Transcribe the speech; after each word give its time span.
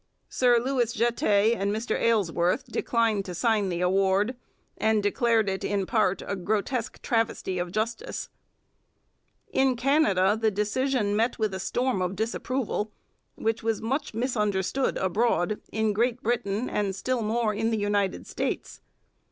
Sir 0.29 0.57
Louis 0.59 0.95
Jetté 0.97 1.55
and 1.55 1.71
Mr 1.71 1.95
Aylesworth 1.95 2.65
declined 2.65 3.23
to 3.25 3.35
sign 3.35 3.69
the 3.69 3.81
award, 3.81 4.35
and 4.75 5.03
declared 5.03 5.47
it 5.47 5.63
in 5.63 5.85
part 5.85 6.23
a 6.25 6.35
'grotesque 6.35 6.99
travesty 7.03 7.59
of 7.59 7.71
justice.' 7.71 8.27
In 9.53 9.75
Canada 9.75 10.35
the 10.41 10.49
decision 10.49 11.15
met 11.15 11.37
with 11.37 11.53
a 11.53 11.59
storm 11.59 12.01
of 12.01 12.15
disapproval 12.15 12.91
which 13.35 13.61
was 13.61 13.79
much 13.79 14.15
misunderstood 14.15 14.97
abroad, 14.97 15.61
in 15.71 15.93
Great 15.93 16.23
Britain 16.23 16.67
and 16.67 16.95
still 16.95 17.21
more 17.21 17.53
in 17.53 17.69
the 17.69 17.77
United 17.77 18.25
States. 18.25 18.81